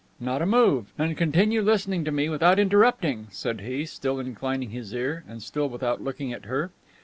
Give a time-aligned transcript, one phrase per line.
[0.19, 0.91] "Not a move.
[0.97, 5.69] And continue listening to me without interrupting," said he, still inclining his ear, and still
[5.69, 6.71] without looking at her.